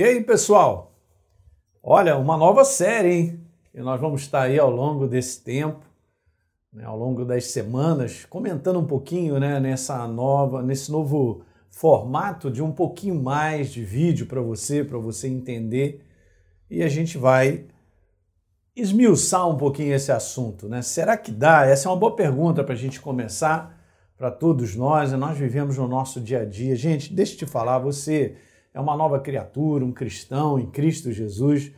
E 0.00 0.02
aí, 0.02 0.24
pessoal? 0.24 0.94
Olha, 1.82 2.16
uma 2.16 2.34
nova 2.34 2.64
série, 2.64 3.12
hein? 3.12 3.40
E 3.74 3.82
nós 3.82 4.00
vamos 4.00 4.22
estar 4.22 4.44
aí 4.44 4.58
ao 4.58 4.70
longo 4.70 5.06
desse 5.06 5.44
tempo, 5.44 5.84
né, 6.72 6.84
ao 6.86 6.96
longo 6.96 7.22
das 7.22 7.44
semanas, 7.48 8.24
comentando 8.24 8.78
um 8.78 8.86
pouquinho, 8.86 9.38
né, 9.38 9.60
nessa 9.60 10.08
nova, 10.08 10.62
nesse 10.62 10.90
novo 10.90 11.42
formato 11.68 12.50
de 12.50 12.62
um 12.62 12.72
pouquinho 12.72 13.14
mais 13.14 13.70
de 13.70 13.84
vídeo 13.84 14.24
para 14.24 14.40
você, 14.40 14.82
para 14.82 14.96
você 14.96 15.28
entender. 15.28 16.02
E 16.70 16.82
a 16.82 16.88
gente 16.88 17.18
vai 17.18 17.66
esmiuçar 18.74 19.46
um 19.50 19.58
pouquinho 19.58 19.92
esse 19.92 20.10
assunto, 20.10 20.66
né? 20.66 20.80
Será 20.80 21.14
que 21.14 21.30
dá? 21.30 21.66
Essa 21.66 21.90
é 21.90 21.92
uma 21.92 21.98
boa 21.98 22.16
pergunta 22.16 22.64
para 22.64 22.72
a 22.72 22.78
gente 22.78 23.02
começar 23.02 23.78
para 24.16 24.30
todos 24.30 24.74
nós. 24.74 25.12
Né? 25.12 25.18
Nós 25.18 25.36
vivemos 25.36 25.76
no 25.76 25.86
nosso 25.86 26.22
dia 26.22 26.40
a 26.40 26.44
dia. 26.46 26.74
Gente, 26.74 27.12
deixa 27.12 27.34
eu 27.34 27.38
te 27.40 27.44
falar, 27.46 27.78
você 27.78 28.38
é 28.72 28.80
uma 28.80 28.96
nova 28.96 29.20
criatura, 29.20 29.84
um 29.84 29.92
cristão 29.92 30.58
em 30.58 30.70
Cristo 30.70 31.12
Jesus. 31.12 31.72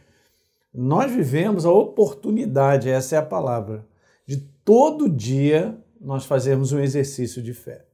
Nós 0.72 1.10
vivemos 1.10 1.64
a 1.64 1.72
oportunidade, 1.72 2.88
essa 2.88 3.16
é 3.16 3.18
a 3.18 3.24
palavra, 3.24 3.86
de 4.26 4.36
todo 4.64 5.08
dia 5.08 5.78
nós 6.00 6.24
fazermos 6.24 6.72
um 6.72 6.80
exercício 6.80 7.42
de 7.42 7.54
fé. 7.54 7.84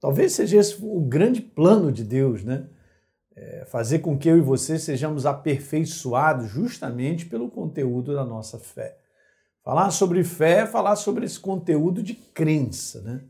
Talvez 0.00 0.32
seja 0.32 0.58
esse 0.58 0.76
o 0.82 1.00
grande 1.00 1.40
plano 1.40 1.92
de 1.92 2.04
Deus, 2.04 2.42
né? 2.42 2.68
É 3.36 3.64
fazer 3.66 4.00
com 4.00 4.18
que 4.18 4.28
eu 4.28 4.36
e 4.36 4.40
você 4.40 4.78
sejamos 4.78 5.24
aperfeiçoados 5.24 6.48
justamente 6.48 7.26
pelo 7.26 7.50
conteúdo 7.50 8.14
da 8.14 8.24
nossa 8.24 8.58
fé. 8.58 8.98
Falar 9.62 9.90
sobre 9.90 10.24
fé 10.24 10.60
é 10.60 10.66
falar 10.66 10.96
sobre 10.96 11.24
esse 11.24 11.38
conteúdo 11.38 12.02
de 12.02 12.14
crença, 12.14 13.00
né? 13.02 13.22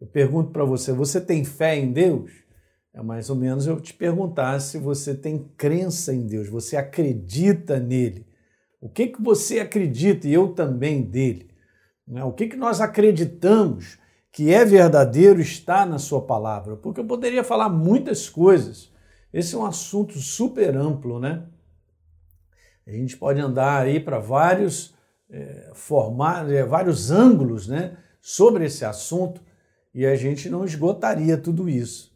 Eu 0.00 0.06
pergunto 0.06 0.50
para 0.50 0.64
você, 0.64 0.92
você 0.92 1.20
tem 1.20 1.44
fé 1.44 1.76
em 1.76 1.92
Deus? 1.92 2.30
É 2.92 3.02
mais 3.02 3.30
ou 3.30 3.36
menos 3.36 3.66
eu 3.66 3.80
te 3.80 3.94
perguntar 3.94 4.58
se 4.60 4.76
você 4.78 5.14
tem 5.14 5.48
crença 5.56 6.12
em 6.12 6.26
Deus, 6.26 6.48
você 6.48 6.76
acredita 6.76 7.78
nele. 7.78 8.26
O 8.80 8.88
que, 8.88 9.08
que 9.08 9.22
você 9.22 9.60
acredita 9.60 10.26
e 10.26 10.34
eu 10.34 10.48
também 10.48 11.02
dele? 11.02 11.50
Né? 12.06 12.24
O 12.24 12.32
que, 12.32 12.48
que 12.48 12.56
nós 12.56 12.80
acreditamos 12.80 13.98
que 14.32 14.52
é 14.52 14.64
verdadeiro 14.64 15.40
está 15.40 15.86
na 15.86 15.98
sua 15.98 16.22
palavra? 16.22 16.76
Porque 16.76 17.00
eu 17.00 17.04
poderia 17.04 17.44
falar 17.44 17.68
muitas 17.68 18.28
coisas. 18.28 18.90
Esse 19.32 19.54
é 19.54 19.58
um 19.58 19.66
assunto 19.66 20.18
super 20.18 20.76
amplo, 20.76 21.20
né? 21.20 21.46
A 22.84 22.90
gente 22.90 23.16
pode 23.16 23.40
andar 23.40 23.82
aí 23.82 24.00
para 24.00 24.18
vários 24.18 24.94
é, 25.30 25.70
formar, 25.74 26.50
é, 26.50 26.64
vários 26.64 27.12
ângulos, 27.12 27.68
né, 27.68 27.96
sobre 28.20 28.64
esse 28.64 28.84
assunto 28.84 29.40
e 29.94 30.04
a 30.04 30.16
gente 30.16 30.50
não 30.50 30.64
esgotaria 30.64 31.36
tudo 31.36 31.68
isso 31.68 32.09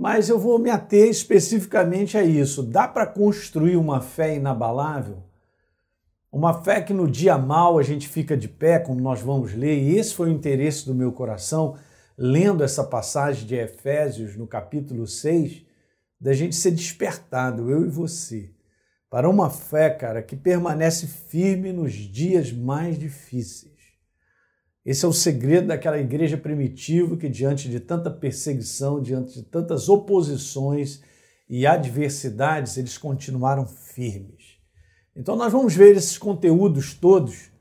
mas 0.00 0.30
eu 0.30 0.38
vou 0.38 0.58
me 0.58 0.70
ater 0.70 1.10
especificamente 1.10 2.16
a 2.16 2.22
isso. 2.22 2.62
Dá 2.62 2.88
para 2.88 3.06
construir 3.06 3.76
uma 3.76 4.00
fé 4.00 4.34
inabalável? 4.34 5.22
Uma 6.32 6.62
fé 6.62 6.80
que 6.80 6.94
no 6.94 7.06
dia 7.06 7.36
mal 7.36 7.78
a 7.78 7.82
gente 7.82 8.08
fica 8.08 8.34
de 8.34 8.48
pé, 8.48 8.78
como 8.78 8.98
nós 8.98 9.20
vamos 9.20 9.52
ler, 9.52 9.78
e 9.78 9.98
esse 9.98 10.14
foi 10.14 10.30
o 10.30 10.32
interesse 10.32 10.86
do 10.86 10.94
meu 10.94 11.12
coração, 11.12 11.76
lendo 12.16 12.64
essa 12.64 12.82
passagem 12.82 13.46
de 13.46 13.54
Efésios 13.56 14.38
no 14.38 14.46
capítulo 14.46 15.06
6, 15.06 15.66
da 16.18 16.32
gente 16.32 16.56
ser 16.56 16.70
despertado, 16.70 17.70
eu 17.70 17.84
e 17.84 17.90
você, 17.90 18.48
para 19.10 19.28
uma 19.28 19.50
fé, 19.50 19.90
cara, 19.90 20.22
que 20.22 20.34
permanece 20.34 21.06
firme 21.06 21.74
nos 21.74 21.92
dias 21.92 22.50
mais 22.50 22.98
difíceis. 22.98 23.69
Esse 24.90 25.04
é 25.04 25.08
o 25.08 25.12
segredo 25.12 25.68
daquela 25.68 26.00
igreja 26.00 26.36
primitiva 26.36 27.16
que, 27.16 27.28
diante 27.28 27.68
de 27.68 27.78
tanta 27.78 28.10
perseguição, 28.10 29.00
diante 29.00 29.34
de 29.34 29.44
tantas 29.44 29.88
oposições 29.88 31.00
e 31.48 31.64
adversidades, 31.64 32.76
eles 32.76 32.98
continuaram 32.98 33.64
firmes. 33.64 34.58
Então, 35.14 35.36
nós 35.36 35.52
vamos 35.52 35.76
ver 35.76 35.94
esses 35.94 36.18
conteúdos 36.18 36.92
todos 36.92 37.52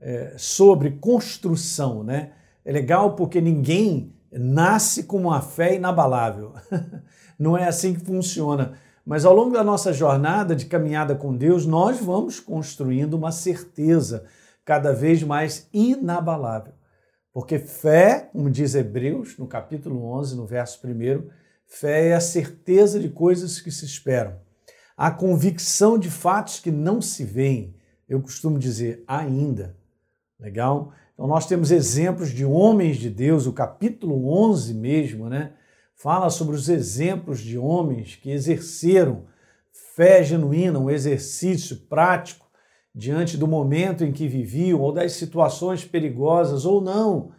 é, 0.00 0.34
sobre 0.38 0.92
construção, 0.92 2.04
né? 2.04 2.34
É 2.64 2.70
legal 2.70 3.16
porque 3.16 3.40
ninguém 3.40 4.14
nasce 4.30 5.02
com 5.02 5.16
uma 5.22 5.40
fé 5.40 5.74
inabalável. 5.74 6.52
Não 7.36 7.58
é 7.58 7.66
assim 7.66 7.94
que 7.94 8.04
funciona. 8.04 8.74
Mas 9.04 9.24
ao 9.24 9.34
longo 9.34 9.54
da 9.54 9.64
nossa 9.64 9.92
jornada 9.92 10.54
de 10.54 10.66
caminhada 10.66 11.16
com 11.16 11.36
Deus, 11.36 11.66
nós 11.66 11.98
vamos 11.98 12.38
construindo 12.38 13.14
uma 13.14 13.32
certeza 13.32 14.24
cada 14.64 14.92
vez 14.92 15.20
mais 15.24 15.68
inabalável. 15.72 16.75
Porque 17.36 17.58
fé, 17.58 18.30
como 18.32 18.48
diz 18.48 18.74
Hebreus, 18.74 19.36
no 19.36 19.46
capítulo 19.46 20.02
11, 20.04 20.36
no 20.36 20.46
verso 20.46 20.80
1, 20.82 21.28
fé 21.66 22.08
é 22.08 22.14
a 22.14 22.20
certeza 22.20 22.98
de 22.98 23.10
coisas 23.10 23.60
que 23.60 23.70
se 23.70 23.84
esperam, 23.84 24.40
a 24.96 25.10
convicção 25.10 25.98
de 25.98 26.10
fatos 26.10 26.60
que 26.60 26.70
não 26.70 27.02
se 27.02 27.24
veem. 27.24 27.76
Eu 28.08 28.22
costumo 28.22 28.58
dizer 28.58 29.04
ainda. 29.06 29.76
Legal? 30.40 30.94
Então 31.12 31.26
nós 31.26 31.46
temos 31.46 31.70
exemplos 31.70 32.30
de 32.30 32.42
homens 32.42 32.96
de 32.96 33.10
Deus, 33.10 33.46
o 33.46 33.52
capítulo 33.52 34.32
11 34.32 34.72
mesmo, 34.72 35.28
né? 35.28 35.52
Fala 35.94 36.30
sobre 36.30 36.56
os 36.56 36.70
exemplos 36.70 37.40
de 37.40 37.58
homens 37.58 38.14
que 38.16 38.30
exerceram 38.30 39.26
fé 39.94 40.24
genuína, 40.24 40.78
um 40.78 40.88
exercício 40.88 41.76
prático 41.86 42.45
diante 42.96 43.36
do 43.36 43.46
momento 43.46 44.02
em 44.02 44.10
que 44.10 44.26
viviam 44.26 44.80
ou 44.80 44.90
das 44.90 45.12
situações 45.12 45.84
perigosas 45.84 46.64
ou 46.64 46.80
não. 46.80 47.30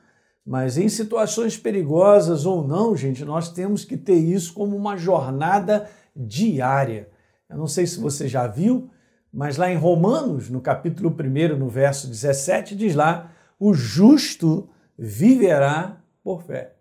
Mas 0.45 0.78
em 0.78 0.88
situações 0.88 1.57
perigosas 1.57 2.45
ou 2.45 2.66
não, 2.66 2.95
gente, 2.95 3.25
nós 3.25 3.50
temos 3.50 3.84
que 3.84 3.97
ter 3.97 4.13
isso 4.13 4.53
como 4.53 4.78
uma 4.78 4.95
jornada 4.95 5.90
diária. 6.16 7.09
Eu 7.50 7.57
não 7.57 7.66
sei 7.66 7.88
se 7.88 8.00
você 8.00 8.28
já 8.28 8.45
viu, 8.45 8.91
mas 9.34 9.57
lá 9.57 9.72
em 9.72 9.75
Romanos, 9.75 10.47
no 10.47 10.62
capítulo 10.62 11.09
1, 11.09 11.57
no 11.57 11.68
verso 11.68 12.07
17, 12.07 12.75
diz 12.75 12.94
lá: 12.94 13.31
o 13.59 13.74
justo 13.74 14.69
viverá 14.97 15.97
por 16.24 16.44
fé. 16.44 16.75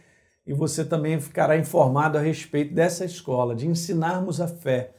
e 0.48 0.54
você 0.54 0.86
também 0.86 1.20
ficará 1.20 1.58
informado 1.58 2.18
a 2.18 2.22
respeito 2.22 2.74
dessa 2.74 3.04
escola, 3.04 3.56
de 3.56 3.68
ensinarmos 3.68 4.40
a 4.40 4.48
fé, 4.48 4.94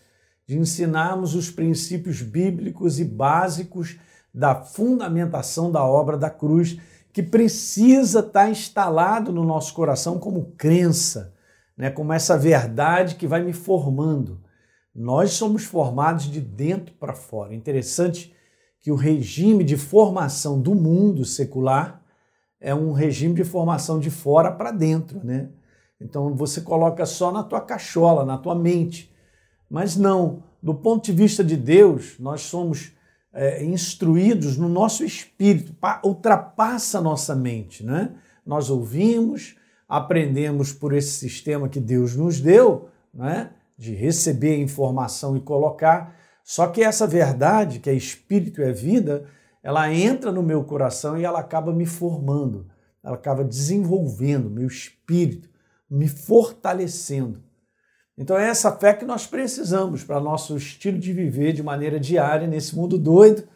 de 0.47 0.58
ensinarmos 0.58 1.34
os 1.34 1.50
princípios 1.50 2.20
bíblicos 2.20 3.00
e 3.00 3.04
básicos 3.04 3.97
da 4.34 4.54
fundamentação 4.54 5.72
da 5.72 5.82
obra 5.84 6.18
da 6.18 6.28
cruz, 6.28 6.78
que 7.12 7.22
precisa 7.22 8.20
estar 8.20 8.50
instalado 8.50 9.32
no 9.32 9.44
nosso 9.44 9.72
coração 9.72 10.18
como 10.18 10.53
crença 10.58 11.34
né, 11.76 11.91
como 11.91 12.12
essa 12.12 12.38
verdade 12.38 13.16
que 13.16 13.26
vai 13.26 13.42
me 13.42 13.53
formando. 13.53 14.41
Nós 14.94 15.32
somos 15.32 15.64
formados 15.64 16.31
de 16.31 16.41
dentro 16.41 16.94
para 16.94 17.12
fora. 17.12 17.54
Interessante 17.54 18.34
que 18.81 18.91
o 18.91 18.94
regime 18.97 19.62
de 19.62 19.76
formação 19.76 20.60
do 20.60 20.75
mundo 20.75 21.25
secular 21.25 22.03
é 22.60 22.75
um 22.75 22.92
regime 22.92 23.34
de 23.34 23.44
formação 23.44 23.98
de 23.98 24.10
fora 24.10 24.50
para 24.50 24.70
dentro, 24.70 25.20
né? 25.22 25.50
Então 26.00 26.34
você 26.34 26.60
coloca 26.60 27.04
só 27.04 27.31
na 27.31 27.42
tua 27.42 27.60
cachola, 27.60 28.25
na 28.25 28.38
tua 28.38 28.54
mente. 28.54 29.15
Mas 29.69 29.97
não, 29.97 30.42
do 30.62 30.75
ponto 30.75 31.04
de 31.04 31.12
vista 31.12 31.42
de 31.42 31.56
Deus, 31.56 32.19
nós 32.19 32.42
somos 32.42 32.92
é, 33.32 33.65
instruídos 33.65 34.56
no 34.56 34.69
nosso 34.69 35.04
espírito, 35.04 35.75
ultrapassa 36.03 36.98
a 36.98 37.03
nossa 37.03 37.34
mente, 37.34 37.84
né? 37.84 38.15
Nós 38.44 38.70
ouvimos, 38.70 39.56
aprendemos 39.88 40.72
por 40.72 40.92
esse 40.92 41.12
sistema 41.12 41.68
que 41.68 41.80
Deus 41.80 42.16
nos 42.16 42.41
deu, 42.41 42.88
né? 43.12 43.50
de 43.78 43.94
receber 43.94 44.56
informação 44.59 45.36
e 45.36 45.41
colocar. 45.41 46.16
Só 46.42 46.68
que 46.68 46.83
essa 46.83 47.06
verdade, 47.06 47.78
que 47.78 47.91
é 47.91 47.94
espírito 47.94 48.60
e 48.60 48.65
é 48.65 48.72
vida, 48.72 49.27
ela 49.62 49.92
entra 49.92 50.33
no 50.33 50.42
meu 50.42 50.65
coração 50.65 51.18
e 51.18 51.24
ela 51.24 51.41
acaba 51.41 51.72
me 51.72 51.86
formando, 51.86 52.68
ela 53.03 53.16
acaba 53.16 53.44
desenvolvendo 53.44 54.48
meu 54.48 54.66
espírito, 54.66 55.48
me 55.91 56.09
fortalecendo. 56.09 57.42
Então 58.16 58.39
é 58.39 58.48
essa 58.48 58.72
fé 58.72 58.94
que 58.94 59.04
nós 59.04 59.27
precisamos 59.27 60.03
para 60.03 60.21
nosso 60.21 60.56
estilo 60.56 60.98
de 60.98 61.12
viver 61.12 61.53
de 61.53 61.62
maneira 61.62 62.00
diária 62.00 62.47
nesse 62.47 62.74
mundo 62.74 62.97
doido, 62.97 63.47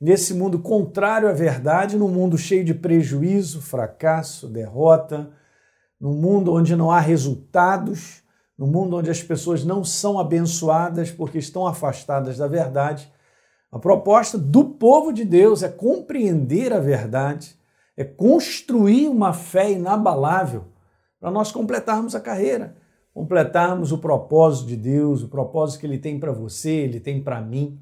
nesse 0.00 0.34
mundo 0.34 0.58
contrário 0.58 1.28
à 1.28 1.32
verdade, 1.32 1.96
num 1.96 2.08
mundo 2.08 2.36
cheio 2.36 2.64
de 2.64 2.74
prejuízo, 2.74 3.62
fracasso, 3.62 4.48
derrota, 4.48 5.30
num 6.00 6.14
mundo 6.14 6.52
onde 6.52 6.76
não 6.76 6.90
há 6.90 7.00
resultados, 7.00 8.22
num 8.56 8.66
mundo 8.66 8.96
onde 8.96 9.10
as 9.10 9.22
pessoas 9.22 9.64
não 9.64 9.84
são 9.84 10.18
abençoadas 10.18 11.10
porque 11.10 11.38
estão 11.38 11.66
afastadas 11.66 12.38
da 12.38 12.46
verdade. 12.46 13.12
A 13.70 13.78
proposta 13.78 14.38
do 14.38 14.64
povo 14.64 15.12
de 15.12 15.24
Deus 15.24 15.62
é 15.62 15.68
compreender 15.68 16.72
a 16.72 16.78
verdade, 16.78 17.56
é 17.96 18.04
construir 18.04 19.08
uma 19.08 19.32
fé 19.32 19.72
inabalável 19.72 20.64
para 21.20 21.30
nós 21.30 21.50
completarmos 21.50 22.14
a 22.14 22.20
carreira, 22.20 22.76
completarmos 23.12 23.92
o 23.92 23.98
propósito 23.98 24.68
de 24.68 24.76
Deus, 24.76 25.22
o 25.22 25.28
propósito 25.28 25.80
que 25.80 25.86
Ele 25.86 25.98
tem 25.98 26.20
para 26.20 26.32
você, 26.32 26.70
Ele 26.70 27.00
tem 27.00 27.22
para 27.22 27.40
mim. 27.40 27.80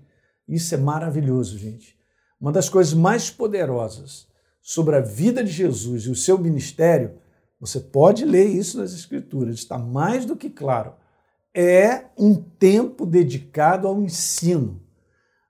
Isso 0.49 0.75
é 0.75 0.79
maravilhoso, 0.79 1.59
gente. 1.59 1.99
Uma 2.41 2.53
das 2.53 2.69
coisas 2.69 2.95
mais 2.95 3.31
poderosas 3.31 4.27
sobre 4.61 4.97
a 4.97 5.01
vida 5.01 5.43
de 5.43 5.51
Jesus 5.51 6.05
e 6.05 6.11
o 6.11 6.15
seu 6.15 6.39
ministério, 6.39 7.15
você 7.63 7.79
pode 7.79 8.25
ler 8.25 8.47
isso 8.47 8.77
nas 8.77 8.93
Escrituras, 8.93 9.55
está 9.55 9.79
mais 9.79 10.27
do 10.27 10.35
que 10.35 10.51
claro. 10.51 10.95
É 11.55 12.07
um 12.19 12.35
tempo 12.35 13.07
dedicado 13.07 13.87
ao 13.87 14.03
ensino. 14.03 14.83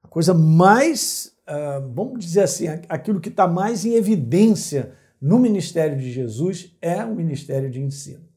A 0.02 0.08
coisa 0.08 0.34
mais, 0.34 1.32
uh, 1.48 1.90
vamos 1.94 2.22
dizer 2.22 2.42
assim, 2.42 2.66
aquilo 2.86 3.18
que 3.18 3.30
está 3.30 3.48
mais 3.48 3.86
em 3.86 3.94
evidência 3.94 4.92
no 5.18 5.38
ministério 5.38 5.96
de 5.96 6.12
Jesus 6.12 6.76
é 6.82 7.02
o 7.02 7.14
ministério 7.14 7.70
de 7.70 7.80
ensino. 7.80 8.28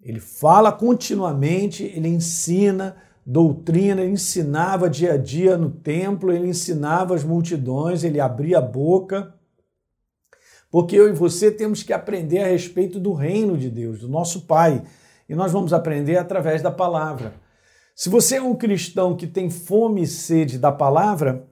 Ele 0.00 0.20
fala 0.20 0.70
continuamente, 0.70 1.82
ele 1.82 2.06
ensina 2.06 2.94
doutrina, 3.26 4.02
ele 4.02 4.12
ensinava 4.12 4.88
dia 4.88 5.14
a 5.14 5.16
dia 5.16 5.58
no 5.58 5.68
templo, 5.68 6.30
ele 6.30 6.46
ensinava 6.46 7.16
as 7.16 7.24
multidões, 7.24 8.04
ele 8.04 8.20
abria 8.20 8.58
a 8.58 8.62
boca. 8.62 9.34
Porque 10.74 10.96
eu 10.96 11.08
e 11.08 11.12
você 11.12 11.52
temos 11.52 11.84
que 11.84 11.92
aprender 11.92 12.40
a 12.40 12.48
respeito 12.48 12.98
do 12.98 13.12
reino 13.12 13.56
de 13.56 13.70
Deus, 13.70 14.00
do 14.00 14.08
nosso 14.08 14.40
Pai. 14.40 14.82
E 15.28 15.32
nós 15.32 15.52
vamos 15.52 15.72
aprender 15.72 16.16
através 16.16 16.62
da 16.62 16.70
palavra. 16.72 17.32
Se 17.94 18.08
você 18.08 18.38
é 18.38 18.42
um 18.42 18.56
cristão 18.56 19.16
que 19.16 19.28
tem 19.28 19.48
fome 19.50 20.02
e 20.02 20.06
sede 20.08 20.58
da 20.58 20.72
palavra, 20.72 21.46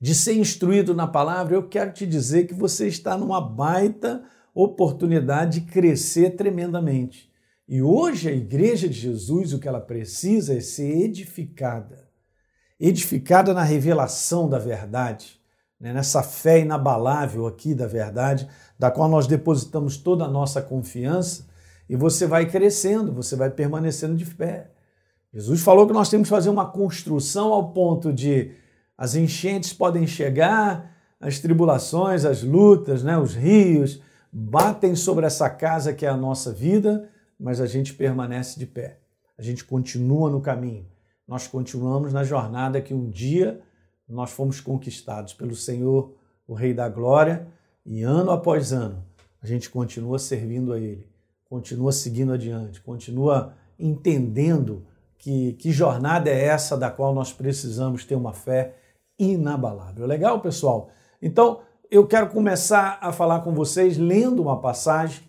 de 0.00 0.14
ser 0.14 0.34
instruído 0.34 0.94
na 0.94 1.08
palavra, 1.08 1.56
eu 1.56 1.68
quero 1.68 1.92
te 1.92 2.06
dizer 2.06 2.46
que 2.46 2.54
você 2.54 2.86
está 2.86 3.18
numa 3.18 3.40
baita 3.40 4.22
oportunidade 4.54 5.58
de 5.58 5.66
crescer 5.72 6.36
tremendamente. 6.36 7.28
E 7.66 7.82
hoje 7.82 8.28
a 8.28 8.32
igreja 8.32 8.88
de 8.88 8.94
Jesus, 8.94 9.52
o 9.52 9.58
que 9.58 9.66
ela 9.66 9.80
precisa 9.80 10.54
é 10.54 10.60
ser 10.60 11.00
edificada. 11.02 12.08
Edificada 12.78 13.52
na 13.52 13.64
revelação 13.64 14.48
da 14.48 14.60
verdade, 14.60 15.42
né? 15.80 15.92
nessa 15.92 16.22
fé 16.22 16.60
inabalável 16.60 17.46
aqui 17.46 17.74
da 17.74 17.86
verdade, 17.86 18.48
da 18.78 18.90
qual 18.90 19.08
nós 19.08 19.26
depositamos 19.26 19.96
toda 19.96 20.24
a 20.24 20.28
nossa 20.28 20.60
confiança, 20.62 21.46
e 21.88 21.96
você 21.96 22.26
vai 22.26 22.46
crescendo, 22.46 23.12
você 23.12 23.36
vai 23.36 23.50
permanecendo 23.50 24.16
de 24.16 24.24
fé. 24.24 24.70
Jesus 25.32 25.60
falou 25.60 25.86
que 25.86 25.92
nós 25.92 26.08
temos 26.08 26.28
que 26.28 26.34
fazer 26.34 26.48
uma 26.48 26.70
construção 26.70 27.52
ao 27.52 27.72
ponto 27.72 28.12
de 28.12 28.52
as 28.96 29.14
enchentes 29.14 29.72
podem 29.72 30.06
chegar, 30.06 30.94
as 31.20 31.38
tribulações, 31.38 32.24
as 32.24 32.42
lutas, 32.42 33.02
né, 33.02 33.18
os 33.18 33.34
rios 33.34 34.00
batem 34.32 34.96
sobre 34.96 35.26
essa 35.26 35.48
casa 35.48 35.92
que 35.92 36.04
é 36.04 36.08
a 36.08 36.16
nossa 36.16 36.52
vida, 36.52 37.08
mas 37.38 37.60
a 37.60 37.66
gente 37.66 37.94
permanece 37.94 38.58
de 38.58 38.66
pé. 38.66 38.98
A 39.38 39.42
gente 39.42 39.64
continua 39.64 40.28
no 40.28 40.40
caminho. 40.40 40.86
Nós 41.26 41.46
continuamos 41.46 42.12
na 42.12 42.24
jornada 42.24 42.80
que 42.80 42.92
um 42.92 43.08
dia 43.08 43.60
nós 44.08 44.30
fomos 44.30 44.60
conquistados 44.60 45.32
pelo 45.32 45.54
Senhor, 45.54 46.14
o 46.46 46.54
Rei 46.54 46.74
da 46.74 46.88
Glória, 46.88 47.46
e 47.84 48.02
ano 48.02 48.30
após 48.30 48.72
ano 48.72 49.04
a 49.42 49.46
gente 49.46 49.68
continua 49.68 50.18
servindo 50.18 50.72
a 50.72 50.78
Ele, 50.78 51.06
continua 51.48 51.92
seguindo 51.92 52.32
adiante, 52.32 52.80
continua 52.80 53.54
entendendo 53.78 54.86
que, 55.18 55.52
que 55.54 55.70
jornada 55.70 56.30
é 56.30 56.44
essa 56.44 56.76
da 56.76 56.90
qual 56.90 57.14
nós 57.14 57.32
precisamos 57.32 58.04
ter 58.04 58.14
uma 58.14 58.32
fé 58.32 58.74
inabalável. 59.18 60.06
Legal, 60.06 60.40
pessoal? 60.40 60.90
Então, 61.20 61.60
eu 61.90 62.06
quero 62.06 62.28
começar 62.30 62.98
a 63.00 63.12
falar 63.12 63.40
com 63.40 63.52
vocês 63.52 63.98
lendo 63.98 64.42
uma 64.42 64.60
passagem, 64.60 65.22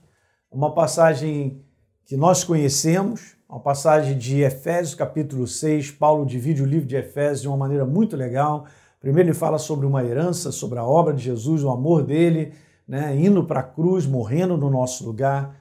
uma 0.50 0.74
passagem 0.74 1.64
que 2.06 2.16
nós 2.16 2.44
conhecemos, 2.44 3.35
uma 3.48 3.60
passagem 3.60 4.18
de 4.18 4.42
Efésios 4.42 4.96
capítulo 4.96 5.48
6. 5.48 5.92
Paulo 5.92 6.26
divide 6.26 6.64
o 6.64 6.66
livro 6.66 6.88
de 6.88 6.96
Efésios 6.96 7.42
de 7.42 7.48
uma 7.48 7.58
maneira 7.58 7.86
muito 7.86 8.18
legal. 8.18 8.66
Primeiro 9.00 9.30
ele 9.30 9.38
fala 9.38 9.60
sobre 9.60 9.86
uma 9.86 10.04
herança, 10.04 10.52
sobre 10.52 10.80
a 10.80 10.84
obra 10.84 11.14
de 11.14 11.24
Jesus, 11.24 11.64
o 11.64 11.70
amor 11.70 12.04
dele, 12.04 12.54
né, 12.88 13.16
indo 13.16 13.44
para 13.44 13.60
a 13.60 13.64
cruz, 13.64 14.06
morrendo 14.06 14.58
no 14.58 14.70
nosso 14.70 15.06
lugar. 15.06 15.56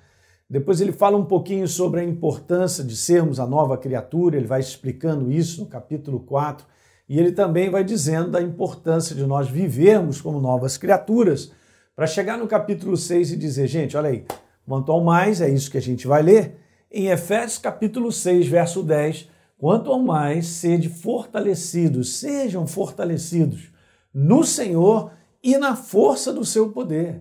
Depois 0.49 0.81
ele 0.81 0.93
fala 0.93 1.17
um 1.17 1.25
pouquinho 1.25 1.69
sobre 1.69 2.01
a 2.01 2.05
importância 2.05 2.83
de 2.83 2.97
sermos 2.97 3.39
a 3.39 3.47
nova 3.47 3.77
criatura, 3.77 4.37
ele 4.37 4.47
vai 4.47 4.61
explicando 4.61 5.31
isso 5.31 5.63
no 5.63 5.67
capítulo 5.67 6.21
4. 6.21 6.67
E 7.07 7.19
ele 7.19 7.33
também 7.33 7.69
vai 7.69 7.85
dizendo 7.85 8.31
da 8.31 8.41
importância 8.41 9.15
de 9.15 9.27
nós 9.27 9.49
vivermos 9.49 10.23
como 10.23 10.41
novas 10.41 10.79
criaturas, 10.79 11.53
para 11.95 12.07
chegar 12.07 12.39
no 12.39 12.47
capítulo 12.47 12.97
6 12.97 13.33
e 13.33 13.37
dizer, 13.37 13.67
gente, 13.69 13.97
olha 13.97 14.09
aí, 14.09 14.25
quanto 14.67 14.91
ao 14.91 15.05
mais, 15.05 15.41
é 15.41 15.49
isso 15.49 15.71
que 15.71 15.79
a 15.79 15.83
gente 15.83 16.07
vai 16.07 16.23
ler, 16.23 16.64
em 16.95 17.09
Efésios 17.09 17.59
capítulo 17.59 18.13
6, 18.13 18.47
verso 18.47 18.81
10, 18.81 19.29
quanto 19.59 19.91
ao 19.91 19.99
mais, 19.99 20.47
sede 20.47 20.89
fortalecidos, 20.89 22.19
sejam 22.19 22.69
fortalecidos 22.69 23.73
no 24.15 24.45
Senhor 24.45 25.11
e 25.43 25.59
na 25.59 25.75
força 25.75 26.33
do 26.33 26.45
seu 26.45 26.71
poder. 26.71 27.21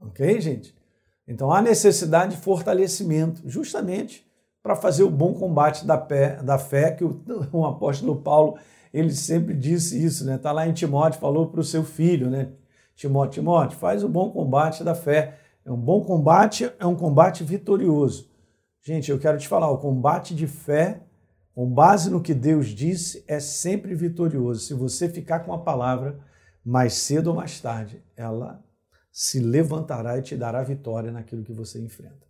Ok, 0.00 0.40
gente? 0.40 0.74
Então 1.28 1.52
há 1.52 1.60
necessidade 1.60 2.34
de 2.34 2.40
fortalecimento, 2.40 3.42
justamente 3.44 4.26
para 4.62 4.74
fazer 4.74 5.02
o 5.02 5.10
bom 5.10 5.34
combate 5.34 5.86
da, 5.86 5.98
pé, 5.98 6.42
da 6.42 6.56
fé 6.56 6.90
que 6.92 7.04
o, 7.04 7.20
o 7.52 7.66
apóstolo 7.66 8.16
Paulo 8.16 8.56
ele 8.92 9.12
sempre 9.12 9.52
disse 9.52 10.02
isso, 10.02 10.24
né? 10.24 10.36
Está 10.36 10.50
lá 10.50 10.66
em 10.66 10.72
Timóteo, 10.72 11.20
falou 11.20 11.48
para 11.48 11.60
o 11.60 11.64
seu 11.64 11.84
filho, 11.84 12.30
né? 12.30 12.48
Timóteo, 12.96 13.42
Timóteo, 13.42 13.76
faz 13.76 14.02
o 14.02 14.08
bom 14.08 14.30
combate 14.30 14.82
da 14.82 14.94
fé. 14.94 15.36
É 15.62 15.70
um 15.70 15.76
bom 15.76 16.00
combate, 16.02 16.72
é 16.78 16.86
um 16.86 16.94
combate 16.94 17.44
vitorioso. 17.44 18.32
Gente, 18.86 19.10
eu 19.10 19.18
quero 19.18 19.38
te 19.38 19.48
falar, 19.48 19.70
o 19.70 19.78
combate 19.78 20.34
de 20.34 20.46
fé, 20.46 21.00
com 21.54 21.66
base 21.66 22.10
no 22.10 22.20
que 22.20 22.34
Deus 22.34 22.68
disse, 22.68 23.24
é 23.26 23.40
sempre 23.40 23.94
vitorioso. 23.94 24.60
Se 24.60 24.74
você 24.74 25.08
ficar 25.08 25.40
com 25.40 25.54
a 25.54 25.58
palavra, 25.58 26.20
mais 26.62 26.92
cedo 26.92 27.28
ou 27.28 27.34
mais 27.34 27.58
tarde, 27.58 28.04
ela 28.14 28.62
se 29.10 29.40
levantará 29.40 30.18
e 30.18 30.22
te 30.22 30.36
dará 30.36 30.62
vitória 30.62 31.10
naquilo 31.10 31.42
que 31.42 31.52
você 31.52 31.80
enfrenta. 31.80 32.26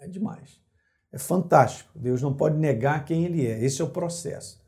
É 0.00 0.08
demais. 0.08 0.60
É 1.12 1.18
fantástico. 1.18 1.96
Deus 1.96 2.20
não 2.20 2.34
pode 2.34 2.58
negar 2.58 3.04
quem 3.04 3.24
ele 3.24 3.46
é. 3.46 3.62
Esse 3.64 3.80
é 3.80 3.84
o 3.84 3.90
processo. 3.90 4.60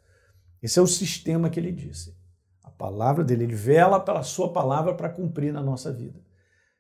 Esse 0.63 0.79
é 0.79 0.83
o 0.83 0.87
sistema 0.87 1.51
que 1.51 1.59
ele 1.59 1.73
disse. 1.73 2.17
A 2.63 2.71
palavra 2.71 3.25
dele, 3.25 3.43
ele 3.43 3.57
vela 3.57 3.99
pela 3.99 4.23
sua 4.23 4.53
palavra 4.53 4.95
para 4.95 5.09
cumprir 5.09 5.53
na 5.53 5.63
nossa 5.63 5.93
vida. 5.93 6.21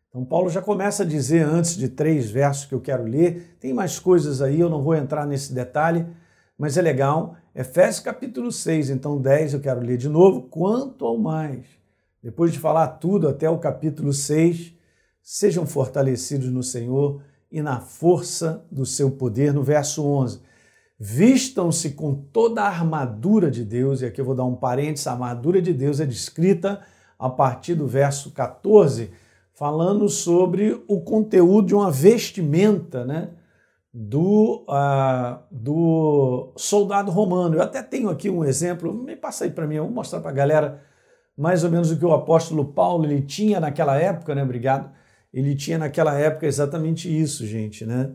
Então, 0.08 0.24
Paulo 0.24 0.48
já 0.48 0.62
começa 0.62 1.02
a 1.02 1.06
dizer, 1.06 1.44
antes 1.44 1.76
de 1.76 1.88
três 1.88 2.30
versos 2.30 2.64
que 2.64 2.74
eu 2.74 2.80
quero 2.80 3.04
ler, 3.04 3.56
tem 3.60 3.74
mais 3.74 3.98
coisas 3.98 4.40
aí, 4.40 4.58
eu 4.58 4.70
não 4.70 4.82
vou 4.82 4.94
entrar 4.94 5.26
nesse 5.26 5.52
detalhe, 5.52 6.06
mas 6.56 6.78
é 6.78 6.82
legal. 6.82 7.36
Efésios 7.54 8.00
capítulo 8.00 8.50
6, 8.50 8.88
então 8.88 9.20
10, 9.20 9.54
eu 9.54 9.60
quero 9.60 9.80
ler 9.80 9.98
de 9.98 10.08
novo. 10.08 10.42
Quanto 10.42 11.04
ao 11.04 11.18
mais, 11.18 11.66
depois 12.22 12.52
de 12.52 12.58
falar 12.58 12.88
tudo 12.88 13.28
até 13.28 13.50
o 13.50 13.58
capítulo 13.58 14.12
6, 14.12 14.72
sejam 15.22 15.66
fortalecidos 15.66 16.48
no 16.48 16.62
Senhor 16.62 17.20
e 17.52 17.60
na 17.60 17.80
força 17.80 18.64
do 18.72 18.86
seu 18.86 19.10
poder, 19.10 19.52
no 19.52 19.62
verso 19.62 20.06
11. 20.06 20.40
Vistam-se 20.98 21.90
com 21.90 22.14
toda 22.14 22.62
a 22.62 22.68
armadura 22.68 23.50
de 23.50 23.62
Deus, 23.62 24.00
e 24.00 24.06
aqui 24.06 24.20
eu 24.20 24.24
vou 24.24 24.34
dar 24.34 24.44
um 24.44 24.56
parênteses: 24.56 25.06
a 25.06 25.12
armadura 25.12 25.60
de 25.60 25.74
Deus 25.74 26.00
é 26.00 26.06
descrita 26.06 26.80
a 27.18 27.28
partir 27.28 27.74
do 27.74 27.86
verso 27.86 28.30
14, 28.30 29.10
falando 29.58 30.08
sobre 30.08 30.80
o 30.86 31.00
conteúdo 31.00 31.66
de 31.66 31.74
uma 31.74 31.90
vestimenta 31.90 33.04
né, 33.04 33.30
do, 33.92 34.64
uh, 34.68 35.40
do 35.50 36.52
soldado 36.56 37.10
romano. 37.10 37.56
Eu 37.56 37.62
até 37.62 37.82
tenho 37.82 38.08
aqui 38.08 38.30
um 38.30 38.44
exemplo, 38.44 38.94
me 38.94 39.16
passa 39.16 39.44
aí 39.44 39.50
para 39.50 39.66
mim, 39.66 39.74
eu 39.74 39.84
vou 39.84 39.92
mostrar 39.92 40.20
para 40.20 40.30
a 40.30 40.34
galera 40.34 40.80
mais 41.36 41.64
ou 41.64 41.70
menos 41.72 41.90
o 41.90 41.98
que 41.98 42.04
o 42.04 42.12
apóstolo 42.12 42.66
Paulo 42.66 43.04
ele 43.04 43.20
tinha 43.20 43.58
naquela 43.58 43.96
época, 43.96 44.32
né? 44.32 44.44
Obrigado. 44.44 44.92
Ele 45.34 45.56
tinha 45.56 45.76
naquela 45.76 46.14
época 46.14 46.46
exatamente 46.46 47.08
isso, 47.08 47.44
gente, 47.44 47.84
né? 47.84 48.12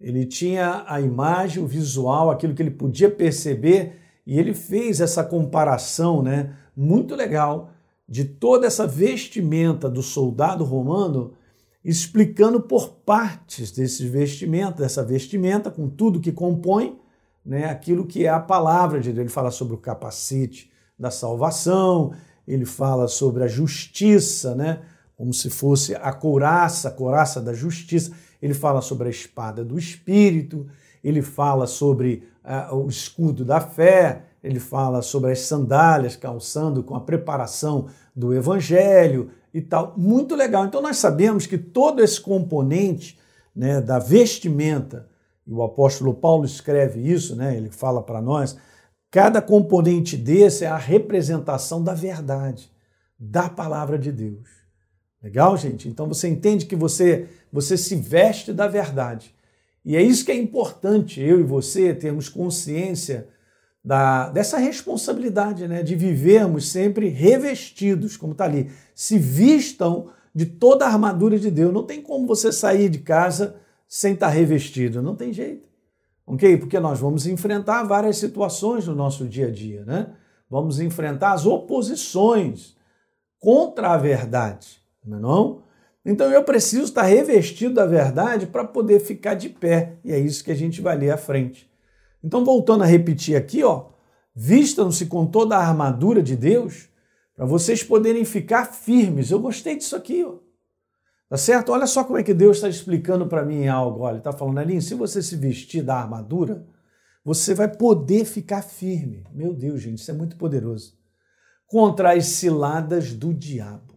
Ele 0.00 0.24
tinha 0.24 0.84
a 0.86 1.00
imagem, 1.00 1.60
o 1.60 1.66
visual, 1.66 2.30
aquilo 2.30 2.54
que 2.54 2.62
ele 2.62 2.70
podia 2.70 3.10
perceber, 3.10 3.98
e 4.24 4.38
ele 4.38 4.54
fez 4.54 5.00
essa 5.00 5.24
comparação, 5.24 6.22
né, 6.22 6.54
muito 6.76 7.14
legal, 7.14 7.70
de 8.08 8.24
toda 8.24 8.66
essa 8.66 8.86
vestimenta 8.86 9.88
do 9.88 10.02
soldado 10.02 10.64
romano, 10.64 11.32
explicando 11.84 12.60
por 12.60 12.88
partes 13.04 13.70
desse 13.70 14.06
vestimenta, 14.08 14.82
dessa 14.82 15.02
vestimenta, 15.02 15.70
com 15.70 15.88
tudo 15.88 16.20
que 16.20 16.32
compõe, 16.32 16.98
né, 17.44 17.66
aquilo 17.66 18.06
que 18.06 18.24
é 18.24 18.28
a 18.28 18.40
palavra 18.40 19.00
de 19.00 19.12
Deus. 19.12 19.24
Ele 19.24 19.28
fala 19.28 19.50
sobre 19.50 19.74
o 19.74 19.78
capacete 19.78 20.70
da 20.98 21.10
salvação, 21.10 22.12
ele 22.46 22.64
fala 22.64 23.08
sobre 23.08 23.44
a 23.44 23.46
justiça, 23.46 24.54
né, 24.54 24.82
como 25.16 25.32
se 25.32 25.50
fosse 25.50 25.94
a 25.94 26.12
couraça, 26.12 26.88
a 26.88 26.92
couraça 26.92 27.40
da 27.40 27.52
justiça 27.52 28.12
ele 28.44 28.52
fala 28.52 28.82
sobre 28.82 29.08
a 29.08 29.10
espada 29.10 29.64
do 29.64 29.78
Espírito, 29.78 30.66
ele 31.02 31.22
fala 31.22 31.66
sobre 31.66 32.28
uh, 32.44 32.76
o 32.76 32.88
escudo 32.90 33.42
da 33.42 33.58
fé, 33.58 34.26
ele 34.44 34.60
fala 34.60 35.00
sobre 35.00 35.32
as 35.32 35.40
sandálias 35.40 36.16
calçando 36.16 36.82
com 36.82 36.94
a 36.94 37.00
preparação 37.00 37.86
do 38.14 38.34
Evangelho 38.34 39.30
e 39.54 39.62
tal. 39.62 39.94
Muito 39.96 40.36
legal. 40.36 40.66
Então 40.66 40.82
nós 40.82 40.98
sabemos 40.98 41.46
que 41.46 41.56
todo 41.56 42.02
esse 42.02 42.20
componente 42.20 43.18
né, 43.56 43.80
da 43.80 43.98
vestimenta, 43.98 45.08
e 45.46 45.52
o 45.52 45.62
apóstolo 45.62 46.12
Paulo 46.12 46.44
escreve 46.44 47.00
isso, 47.00 47.34
né, 47.34 47.56
ele 47.56 47.70
fala 47.70 48.02
para 48.02 48.20
nós, 48.20 48.58
cada 49.10 49.40
componente 49.40 50.14
desse 50.14 50.64
é 50.64 50.68
a 50.68 50.76
representação 50.76 51.82
da 51.82 51.94
verdade, 51.94 52.70
da 53.18 53.48
palavra 53.48 53.98
de 53.98 54.12
Deus. 54.12 54.50
Legal, 55.22 55.56
gente? 55.56 55.88
Então 55.88 56.06
você 56.06 56.28
entende 56.28 56.66
que 56.66 56.76
você, 56.76 57.28
você 57.50 57.78
se 57.78 57.96
veste 57.96 58.52
da 58.52 58.68
verdade. 58.68 59.34
E 59.82 59.96
é 59.96 60.02
isso 60.02 60.22
que 60.22 60.32
é 60.32 60.36
importante, 60.36 61.22
eu 61.22 61.40
e 61.40 61.42
você 61.42 61.94
termos 61.94 62.28
consciência 62.28 63.32
da, 63.84 64.30
dessa 64.30 64.56
responsabilidade, 64.56 65.68
né, 65.68 65.82
de 65.82 65.94
vivermos 65.94 66.70
sempre 66.70 67.08
revestidos, 67.08 68.16
como 68.16 68.32
está 68.32 68.44
ali. 68.44 68.70
Se 68.94 69.18
vistam 69.18 70.08
de 70.34 70.46
toda 70.46 70.84
a 70.84 70.88
armadura 70.88 71.38
de 71.38 71.50
Deus. 71.50 71.72
Não 71.72 71.84
tem 71.84 72.02
como 72.02 72.26
você 72.26 72.50
sair 72.50 72.88
de 72.88 72.98
casa 72.98 73.56
sem 73.86 74.14
estar 74.14 74.26
tá 74.26 74.32
revestido, 74.32 75.00
não 75.00 75.14
tem 75.14 75.32
jeito. 75.32 75.68
Ok? 76.26 76.56
Porque 76.56 76.80
nós 76.80 76.98
vamos 76.98 77.26
enfrentar 77.26 77.84
várias 77.84 78.16
situações 78.16 78.86
no 78.86 78.94
nosso 78.94 79.26
dia 79.26 79.46
a 79.46 79.50
dia, 79.50 79.84
né? 79.84 80.08
Vamos 80.50 80.80
enfrentar 80.80 81.32
as 81.32 81.46
oposições 81.46 82.74
contra 83.38 83.90
a 83.90 83.96
verdade, 83.96 84.80
não 85.04 85.18
é 85.18 85.20
não? 85.20 85.62
Então 86.04 86.30
eu 86.30 86.42
preciso 86.42 86.84
estar 86.84 87.02
revestido 87.02 87.74
da 87.74 87.86
verdade 87.86 88.46
para 88.46 88.64
poder 88.64 89.00
ficar 89.00 89.34
de 89.34 89.48
pé. 89.48 89.96
E 90.04 90.12
é 90.12 90.18
isso 90.18 90.42
que 90.42 90.50
a 90.50 90.56
gente 90.56 90.80
vai 90.80 90.96
ler 90.96 91.10
à 91.10 91.16
frente. 91.16 91.68
Então, 92.24 92.42
voltando 92.42 92.82
a 92.82 92.86
repetir 92.86 93.36
aqui, 93.36 93.62
ó, 93.62 93.90
vistam-se 94.34 95.04
com 95.04 95.26
toda 95.26 95.58
a 95.58 95.60
armadura 95.60 96.22
de 96.22 96.34
Deus 96.34 96.88
para 97.36 97.44
vocês 97.44 97.82
poderem 97.82 98.24
ficar 98.24 98.64
firmes. 98.64 99.30
Eu 99.30 99.38
gostei 99.38 99.76
disso 99.76 99.94
aqui, 99.94 100.24
ó. 100.24 100.36
Tá 101.28 101.36
certo? 101.36 101.70
Olha 101.70 101.86
só 101.86 102.02
como 102.02 102.18
é 102.18 102.22
que 102.22 102.32
Deus 102.32 102.56
está 102.56 102.68
explicando 102.68 103.26
para 103.26 103.44
mim 103.44 103.68
algo. 103.68 104.00
Olha, 104.00 104.16
está 104.16 104.32
falando 104.32 104.58
ali, 104.58 104.80
se 104.80 104.94
você 104.94 105.22
se 105.22 105.36
vestir 105.36 105.82
da 105.82 105.96
armadura, 105.96 106.66
você 107.22 107.52
vai 107.52 107.68
poder 107.68 108.24
ficar 108.24 108.62
firme. 108.62 109.26
Meu 109.30 109.52
Deus, 109.52 109.82
gente, 109.82 109.98
isso 109.98 110.10
é 110.10 110.14
muito 110.14 110.36
poderoso. 110.36 110.96
Contra 111.66 112.14
as 112.14 112.26
ciladas 112.26 113.12
do 113.12 113.34
diabo. 113.34 113.94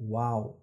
Uau! 0.00 0.60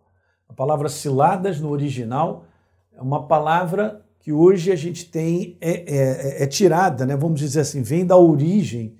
A 0.49 0.53
palavra 0.53 0.89
ciladas 0.89 1.61
no 1.61 1.69
original 1.69 2.45
é 2.91 3.01
uma 3.01 3.27
palavra 3.27 4.00
que 4.21 4.31
hoje 4.31 4.71
a 4.71 4.75
gente 4.75 5.09
tem 5.09 5.57
é, 5.59 5.71
é, 5.71 6.43
é, 6.43 6.47
tirada, 6.47 7.05
né? 7.05 7.15
vamos 7.15 7.39
dizer 7.39 7.61
assim, 7.61 7.81
vem 7.81 8.05
da 8.05 8.15
origem 8.15 8.95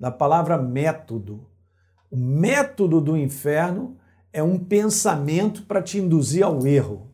da 0.00 0.10
palavra 0.10 0.56
método. 0.56 1.46
O 2.10 2.16
método 2.16 3.00
do 3.00 3.16
inferno 3.16 3.96
é 4.32 4.42
um 4.42 4.58
pensamento 4.58 5.62
para 5.64 5.82
te 5.82 5.98
induzir 5.98 6.42
ao 6.42 6.66
erro. 6.66 7.06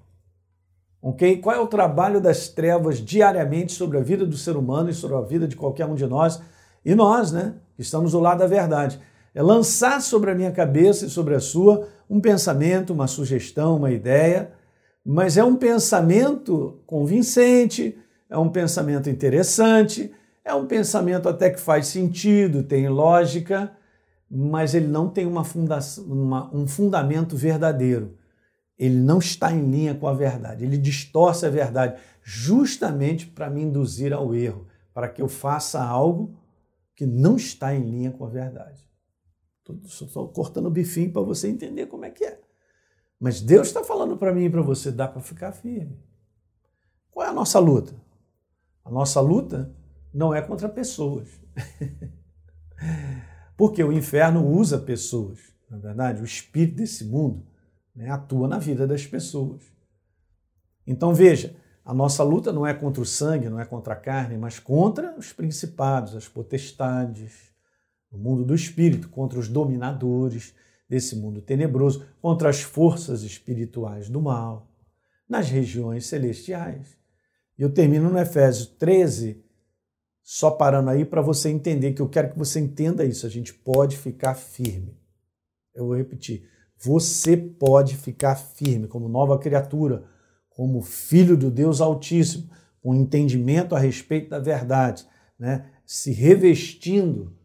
Ok? 1.02 1.38
Qual 1.38 1.54
é 1.54 1.58
o 1.58 1.66
trabalho 1.66 2.20
das 2.20 2.48
trevas 2.48 2.98
diariamente 2.98 3.72
sobre 3.72 3.98
a 3.98 4.02
vida 4.02 4.24
do 4.24 4.36
ser 4.36 4.56
humano 4.56 4.88
e 4.90 4.94
sobre 4.94 5.16
a 5.16 5.20
vida 5.20 5.46
de 5.46 5.56
qualquer 5.56 5.86
um 5.86 5.94
de 5.94 6.06
nós? 6.06 6.40
E 6.84 6.94
nós, 6.94 7.32
né? 7.32 7.54
Que 7.74 7.82
estamos 7.82 8.12
do 8.12 8.20
lado 8.20 8.38
da 8.38 8.46
verdade. 8.46 9.00
É 9.34 9.42
lançar 9.42 10.00
sobre 10.00 10.30
a 10.30 10.34
minha 10.34 10.50
cabeça 10.50 11.06
e 11.06 11.10
sobre 11.10 11.34
a 11.34 11.40
sua 11.40 11.88
um 12.08 12.20
pensamento, 12.20 12.92
uma 12.92 13.06
sugestão, 13.06 13.76
uma 13.76 13.90
ideia 13.90 14.52
mas 15.10 15.38
é 15.38 15.42
um 15.42 15.56
pensamento 15.56 16.82
convincente, 16.84 17.96
é 18.28 18.36
um 18.36 18.50
pensamento 18.50 19.08
interessante, 19.08 20.12
é 20.44 20.52
um 20.52 20.66
pensamento 20.66 21.30
até 21.30 21.48
que 21.48 21.58
faz 21.58 21.86
sentido, 21.86 22.62
tem 22.62 22.90
lógica, 22.90 23.74
mas 24.30 24.74
ele 24.74 24.86
não 24.86 25.08
tem 25.08 25.24
uma 25.24 25.44
fundação, 25.44 26.04
uma, 26.04 26.54
um 26.54 26.68
fundamento 26.68 27.34
verdadeiro. 27.38 28.18
Ele 28.78 28.96
não 28.96 29.16
está 29.16 29.50
em 29.50 29.70
linha 29.70 29.94
com 29.94 30.06
a 30.06 30.12
verdade, 30.12 30.66
ele 30.66 30.76
distorce 30.76 31.46
a 31.46 31.50
verdade, 31.50 31.98
justamente 32.22 33.26
para 33.26 33.48
me 33.48 33.62
induzir 33.62 34.12
ao 34.12 34.34
erro, 34.34 34.66
para 34.92 35.08
que 35.08 35.22
eu 35.22 35.28
faça 35.28 35.82
algo 35.82 36.36
que 36.94 37.06
não 37.06 37.36
está 37.36 37.74
em 37.74 37.82
linha 37.82 38.10
com 38.10 38.26
a 38.26 38.28
verdade. 38.28 38.86
Estou 39.86 40.28
cortando 40.28 40.66
o 40.66 40.70
bifinho 40.70 41.10
para 41.10 41.22
você 41.22 41.48
entender 41.48 41.86
como 41.86 42.04
é 42.04 42.10
que 42.10 42.26
é. 42.26 42.38
Mas 43.20 43.40
Deus 43.40 43.68
está 43.68 43.82
falando 43.82 44.16
para 44.16 44.32
mim 44.32 44.44
e 44.44 44.50
para 44.50 44.62
você, 44.62 44.92
dá 44.92 45.08
para 45.08 45.20
ficar 45.20 45.52
firme. 45.52 45.98
Qual 47.10 47.26
é 47.26 47.30
a 47.30 47.32
nossa 47.32 47.58
luta? 47.58 47.94
A 48.84 48.90
nossa 48.90 49.20
luta 49.20 49.74
não 50.14 50.32
é 50.32 50.40
contra 50.40 50.68
pessoas. 50.68 51.28
Porque 53.56 53.82
o 53.82 53.92
inferno 53.92 54.46
usa 54.46 54.78
pessoas, 54.78 55.40
na 55.68 55.76
é 55.76 55.80
verdade, 55.80 56.22
o 56.22 56.24
espírito 56.24 56.76
desse 56.76 57.04
mundo 57.04 57.44
né, 57.94 58.08
atua 58.08 58.46
na 58.46 58.58
vida 58.58 58.86
das 58.86 59.04
pessoas. 59.04 59.62
Então 60.86 61.12
veja, 61.12 61.56
a 61.84 61.92
nossa 61.92 62.22
luta 62.22 62.52
não 62.52 62.66
é 62.66 62.72
contra 62.72 63.02
o 63.02 63.06
sangue, 63.06 63.48
não 63.48 63.58
é 63.58 63.64
contra 63.64 63.94
a 63.94 63.96
carne, 63.96 64.38
mas 64.38 64.58
contra 64.58 65.14
os 65.18 65.32
principados, 65.32 66.14
as 66.14 66.28
potestades, 66.28 67.52
o 68.10 68.16
mundo 68.16 68.44
do 68.44 68.54
espírito, 68.54 69.08
contra 69.08 69.38
os 69.38 69.48
dominadores, 69.48 70.54
desse 70.88 71.14
mundo 71.16 71.42
tenebroso, 71.42 72.06
contra 72.20 72.48
as 72.48 72.62
forças 72.62 73.22
espirituais 73.22 74.08
do 74.08 74.20
mal, 74.20 74.70
nas 75.28 75.50
regiões 75.50 76.06
celestiais. 76.06 76.96
E 77.58 77.62
eu 77.62 77.70
termino 77.70 78.08
no 78.08 78.18
Efésios 78.18 78.66
13, 78.66 79.44
só 80.22 80.50
parando 80.50 80.90
aí 80.90 81.04
para 81.04 81.20
você 81.20 81.50
entender, 81.50 81.92
que 81.92 82.00
eu 82.00 82.08
quero 82.08 82.30
que 82.30 82.38
você 82.38 82.58
entenda 82.58 83.04
isso. 83.04 83.26
A 83.26 83.30
gente 83.30 83.52
pode 83.52 83.96
ficar 83.96 84.34
firme. 84.34 84.96
Eu 85.74 85.86
vou 85.86 85.96
repetir. 85.96 86.48
Você 86.78 87.36
pode 87.36 87.96
ficar 87.96 88.36
firme 88.36 88.86
como 88.86 89.08
nova 89.08 89.38
criatura, 89.38 90.04
como 90.50 90.80
filho 90.80 91.36
do 91.36 91.50
Deus 91.50 91.80
Altíssimo, 91.80 92.48
com 92.80 92.94
entendimento 92.94 93.74
a 93.74 93.78
respeito 93.78 94.30
da 94.30 94.38
verdade, 94.38 95.06
né? 95.38 95.70
se 95.84 96.12
revestindo, 96.12 97.36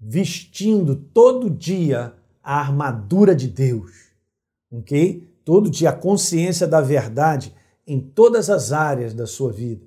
vestindo 0.00 0.96
todo 0.96 1.50
dia 1.50 2.14
a 2.44 2.60
armadura 2.60 3.34
de 3.34 3.48
Deus, 3.48 3.90
ok? 4.70 5.26
Todo 5.44 5.70
dia 5.70 5.90
a 5.90 5.96
consciência 5.96 6.66
da 6.66 6.82
verdade 6.82 7.54
em 7.86 7.98
todas 7.98 8.50
as 8.50 8.70
áreas 8.70 9.14
da 9.14 9.26
sua 9.26 9.50
vida. 9.50 9.84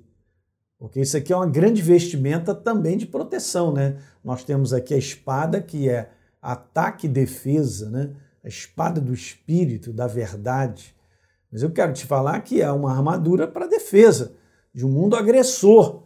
Ok? 0.80 1.02
Isso 1.02 1.16
aqui 1.16 1.32
é 1.32 1.36
uma 1.36 1.46
grande 1.46 1.82
vestimenta 1.82 2.54
também 2.54 2.96
de 2.96 3.06
proteção, 3.06 3.72
né? 3.72 3.98
Nós 4.22 4.44
temos 4.44 4.72
aqui 4.72 4.94
a 4.94 4.98
espada 4.98 5.60
que 5.60 5.88
é 5.88 6.10
ataque 6.40 7.06
e 7.06 7.10
defesa, 7.10 7.90
né? 7.90 8.14
A 8.44 8.48
espada 8.48 9.00
do 9.00 9.12
espírito, 9.12 9.92
da 9.92 10.06
verdade. 10.06 10.94
Mas 11.50 11.62
eu 11.62 11.70
quero 11.70 11.92
te 11.92 12.06
falar 12.06 12.40
que 12.40 12.62
é 12.62 12.70
uma 12.70 12.92
armadura 12.92 13.48
para 13.48 13.66
defesa 13.66 14.34
de 14.72 14.86
um 14.86 14.90
mundo 14.90 15.16
agressor, 15.16 16.02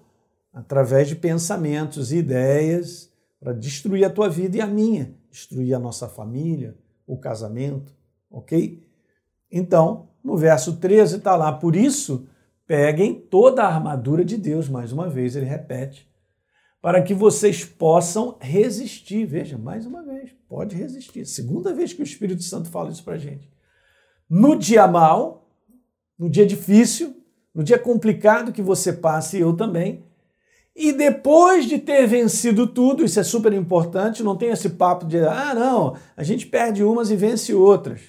através 0.52 1.08
de 1.08 1.16
pensamentos 1.16 2.12
e 2.12 2.18
ideias 2.18 3.10
para 3.38 3.52
destruir 3.52 4.04
a 4.04 4.10
tua 4.10 4.28
vida 4.28 4.56
e 4.56 4.60
a 4.60 4.66
minha 4.66 5.14
destruir 5.32 5.74
a 5.74 5.78
nossa 5.78 6.06
família, 6.06 6.76
o 7.06 7.16
casamento, 7.16 7.92
ok? 8.30 8.86
Então, 9.50 10.10
no 10.22 10.36
verso 10.36 10.76
13 10.76 11.16
está 11.16 11.34
lá, 11.34 11.50
por 11.52 11.74
isso, 11.74 12.28
peguem 12.66 13.14
toda 13.14 13.62
a 13.62 13.74
armadura 13.74 14.24
de 14.24 14.36
Deus, 14.36 14.68
mais 14.68 14.92
uma 14.92 15.08
vez 15.08 15.34
ele 15.34 15.46
repete, 15.46 16.08
para 16.80 17.02
que 17.02 17.14
vocês 17.14 17.64
possam 17.64 18.36
resistir. 18.40 19.24
Veja, 19.24 19.56
mais 19.56 19.86
uma 19.86 20.02
vez, 20.02 20.32
pode 20.48 20.76
resistir. 20.76 21.24
Segunda 21.24 21.72
vez 21.72 21.92
que 21.92 22.02
o 22.02 22.04
Espírito 22.04 22.42
Santo 22.42 22.68
fala 22.68 22.90
isso 22.90 23.02
para 23.02 23.16
gente. 23.16 23.50
No 24.28 24.54
dia 24.56 24.86
mal, 24.86 25.48
no 26.18 26.28
dia 26.28 26.46
difícil, 26.46 27.16
no 27.54 27.64
dia 27.64 27.78
complicado 27.78 28.52
que 28.52 28.62
você 28.62 28.92
passa 28.92 29.36
e 29.36 29.40
eu 29.40 29.56
também, 29.56 30.04
e 30.74 30.92
depois 30.92 31.66
de 31.66 31.78
ter 31.78 32.06
vencido 32.06 32.66
tudo, 32.66 33.04
isso 33.04 33.20
é 33.20 33.22
super 33.22 33.52
importante, 33.52 34.22
não 34.22 34.36
tem 34.36 34.48
esse 34.48 34.70
papo 34.70 35.04
de, 35.04 35.18
ah, 35.18 35.54
não, 35.54 35.96
a 36.16 36.22
gente 36.22 36.46
perde 36.46 36.82
umas 36.82 37.10
e 37.10 37.16
vence 37.16 37.52
outras. 37.52 38.00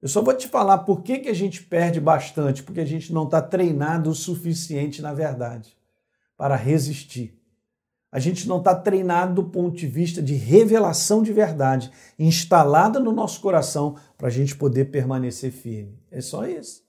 Eu 0.00 0.08
só 0.08 0.22
vou 0.22 0.32
te 0.32 0.48
falar 0.48 0.78
por 0.78 1.02
que, 1.02 1.18
que 1.18 1.28
a 1.28 1.34
gente 1.34 1.62
perde 1.62 2.00
bastante, 2.00 2.62
porque 2.62 2.80
a 2.80 2.86
gente 2.86 3.12
não 3.12 3.24
está 3.24 3.42
treinado 3.42 4.08
o 4.08 4.14
suficiente, 4.14 5.02
na 5.02 5.12
verdade, 5.12 5.76
para 6.36 6.56
resistir. 6.56 7.38
A 8.12 8.18
gente 8.18 8.48
não 8.48 8.58
está 8.58 8.74
treinado 8.74 9.34
do 9.34 9.50
ponto 9.50 9.76
de 9.76 9.86
vista 9.86 10.22
de 10.22 10.34
revelação 10.34 11.22
de 11.22 11.32
verdade, 11.32 11.90
instalada 12.18 12.98
no 12.98 13.12
nosso 13.12 13.40
coração, 13.40 13.96
para 14.16 14.28
a 14.28 14.30
gente 14.30 14.56
poder 14.56 14.86
permanecer 14.86 15.52
firme. 15.52 15.98
É 16.10 16.20
só 16.20 16.46
isso. 16.46 16.82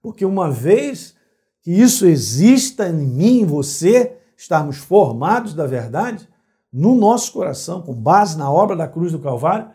Porque 0.00 0.24
uma 0.24 0.50
vez 0.50 1.14
que 1.62 1.70
isso 1.70 2.06
exista 2.06 2.88
em 2.88 3.06
mim, 3.06 3.40
em 3.40 3.44
você, 3.44 4.16
estarmos 4.36 4.76
formados 4.78 5.54
da 5.54 5.66
verdade 5.66 6.28
no 6.72 6.94
nosso 6.94 7.32
coração, 7.32 7.80
com 7.80 7.94
base 7.94 8.36
na 8.36 8.50
obra 8.50 8.76
da 8.76 8.86
cruz 8.86 9.12
do 9.12 9.18
Calvário, 9.18 9.70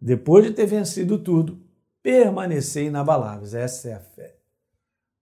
depois 0.00 0.44
de 0.44 0.52
ter 0.52 0.66
vencido 0.66 1.18
tudo, 1.18 1.60
permanecer 2.02 2.86
inabaláveis. 2.86 3.54
Essa 3.54 3.90
é 3.90 3.92
a 3.94 4.00
fé. 4.00 4.36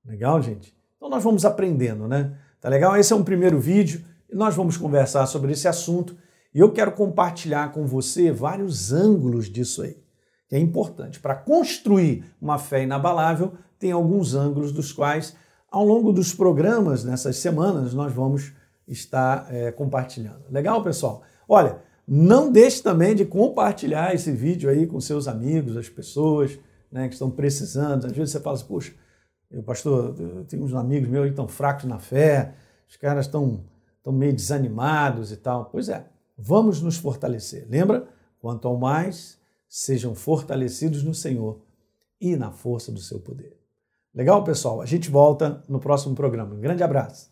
Legal, 0.04 0.40
gente? 0.40 0.75
Então 0.97 1.11
nós 1.11 1.23
vamos 1.23 1.45
aprendendo, 1.45 2.09
né? 2.09 2.37
Tá 2.61 2.68
legal? 2.68 2.97
Esse 2.97 3.12
é 3.12 3.16
um 3.16 3.25
primeiro 3.25 3.61
vídeo 3.61 4.04
e 4.30 4.35
nós 4.35 4.54
vamos 4.54 4.76
conversar 4.76 5.26
sobre 5.26 5.52
esse 5.52 5.68
assunto. 5.68 6.16
E 6.54 6.61
eu 6.61 6.73
quero 6.73 6.92
compartilhar 6.92 7.73
com 7.73 7.87
você 7.87 8.33
vários 8.33 8.92
ângulos 8.92 9.50
disso 9.50 9.83
aí, 9.83 9.97
que 10.49 10.57
é 10.57 10.59
importante. 10.59 11.21
Para 11.21 11.35
construir 11.35 12.25
uma 12.40 12.59
fé 12.59 12.83
inabalável, 12.83 13.52
tem 13.78 13.92
alguns 13.92 14.35
ângulos 14.35 14.73
dos 14.73 14.92
quais 14.92 15.37
ao 15.71 15.85
longo 15.85 16.12
dos 16.12 16.35
programas, 16.35 17.04
nessas 17.04 17.37
semanas, 17.37 17.92
nós 17.92 18.12
vamos 18.12 18.52
estar 18.88 19.47
é, 19.54 19.71
compartilhando. 19.71 20.42
Legal, 20.50 20.83
pessoal? 20.83 21.23
Olha, 21.49 21.80
não 22.07 22.50
deixe 22.50 22.83
também 22.83 23.14
de 23.14 23.25
compartilhar 23.25 24.14
esse 24.14 24.33
vídeo 24.33 24.71
aí 24.71 24.87
com 24.87 25.00
seus 25.00 25.28
amigos, 25.28 25.76
as 25.76 25.88
pessoas 25.88 26.59
né, 26.90 27.07
que 27.07 27.14
estão 27.14 27.30
precisando. 27.30 28.07
Às 28.07 28.12
vezes 28.12 28.33
você 28.33 28.40
fala 28.40 28.57
assim, 28.57 28.66
puxa, 28.66 28.95
eu, 29.50 29.62
pastor, 29.62 30.14
eu 30.18 30.45
tenho 30.45 30.64
uns 30.64 30.75
amigos 30.75 31.09
meus 31.09 31.26
que 31.26 31.30
estão 31.30 31.47
fracos 31.47 31.85
na 31.85 31.99
fé, 31.99 32.54
os 32.88 32.97
caras 32.97 33.26
estão, 33.26 33.64
estão 33.99 34.12
meio 34.12 34.33
desanimados 34.33 35.33
e 35.33 35.37
tal. 35.37 35.66
Pois 35.66 35.88
é, 35.88 36.07
vamos 36.37 36.80
nos 36.80 36.97
fortalecer. 36.97 37.66
Lembra? 37.68 38.09
Quanto 38.40 38.68
ao 38.68 38.76
mais, 38.76 39.38
sejam 39.68 40.14
fortalecidos 40.14 41.02
no 41.02 41.14
Senhor 41.14 41.61
e 42.21 42.37
na 42.37 42.50
força 42.50 42.90
do 42.90 43.00
seu 43.00 43.21
poder. 43.21 43.59
Legal, 44.14 44.42
pessoal? 44.42 44.80
A 44.80 44.87
gente 44.87 45.11
volta 45.11 45.62
no 45.68 45.78
próximo 45.78 46.14
programa. 46.14 46.54
Um 46.54 46.61
grande 46.61 46.83
abraço. 46.83 47.30